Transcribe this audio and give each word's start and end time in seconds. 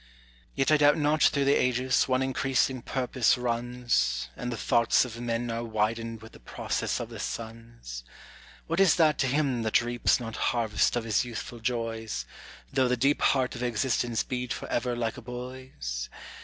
Yet 0.55 0.71
I 0.71 0.77
doubt 0.77 0.97
not 0.97 1.21
through 1.21 1.45
the 1.45 1.53
ages 1.53 2.07
one 2.07 2.23
increasing 2.23 2.81
purpose 2.81 3.37
runs, 3.37 4.29
And 4.35 4.51
the 4.51 4.57
thoughts 4.57 5.05
of 5.05 5.21
men 5.21 5.51
are 5.51 5.63
widened 5.63 6.23
with 6.23 6.31
the 6.31 6.39
process 6.39 6.99
of 6.99 7.09
the 7.09 7.19
suns. 7.19 8.03
What 8.65 8.79
is 8.79 8.95
that 8.95 9.19
to 9.19 9.27
him 9.27 9.61
that 9.61 9.83
reaps 9.83 10.19
not 10.19 10.37
harvest 10.37 10.95
of 10.95 11.03
his 11.03 11.23
youthful 11.23 11.59
joys, 11.59 12.25
Though 12.73 12.87
the 12.87 12.97
deep 12.97 13.21
heart 13.21 13.53
of 13.53 13.61
existence 13.61 14.23
beat 14.23 14.51
forever 14.51 14.95
like 14.95 15.17
a 15.17 15.21
boy's? 15.21 16.09